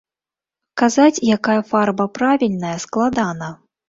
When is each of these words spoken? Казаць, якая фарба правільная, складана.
Казаць, 0.81 1.23
якая 1.37 1.57
фарба 1.71 2.07
правільная, 2.17 2.73
складана. 2.87 3.51